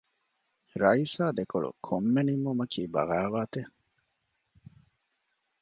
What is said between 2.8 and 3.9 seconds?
ބަޣާވާތެއް؟